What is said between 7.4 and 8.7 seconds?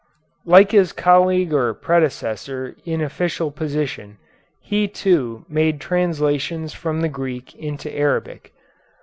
into Arabic.